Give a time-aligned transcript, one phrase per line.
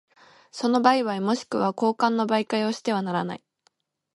[0.49, 3.43] その売買若しくは交換の媒介をしてはならない。